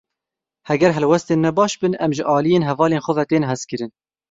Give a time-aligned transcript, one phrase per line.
[0.69, 3.91] Heger helwestên me baş bin em ji aliyên hevalên xwe ve tên hezkirin.